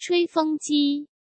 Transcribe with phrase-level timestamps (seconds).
[0.00, 1.09] 吹风机。